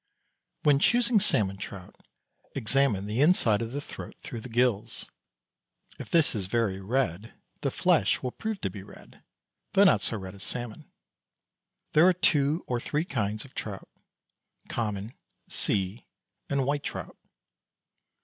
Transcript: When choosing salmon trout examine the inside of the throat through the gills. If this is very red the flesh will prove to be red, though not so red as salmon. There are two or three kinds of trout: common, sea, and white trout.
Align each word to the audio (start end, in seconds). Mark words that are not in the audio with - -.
When 0.63 0.79
choosing 0.79 1.19
salmon 1.19 1.57
trout 1.57 1.95
examine 2.55 3.05
the 3.05 3.21
inside 3.21 3.61
of 3.61 3.71
the 3.71 3.79
throat 3.79 4.15
through 4.23 4.41
the 4.41 4.49
gills. 4.49 5.05
If 5.99 6.09
this 6.09 6.33
is 6.33 6.47
very 6.47 6.79
red 6.79 7.35
the 7.61 7.69
flesh 7.69 8.23
will 8.23 8.31
prove 8.31 8.59
to 8.61 8.71
be 8.71 8.81
red, 8.81 9.21
though 9.73 9.83
not 9.83 10.01
so 10.01 10.17
red 10.17 10.33
as 10.33 10.43
salmon. 10.43 10.89
There 11.93 12.07
are 12.07 12.13
two 12.13 12.63
or 12.65 12.79
three 12.79 13.05
kinds 13.05 13.45
of 13.45 13.53
trout: 13.53 13.89
common, 14.69 15.13
sea, 15.47 16.07
and 16.49 16.65
white 16.65 16.81
trout. 16.81 17.15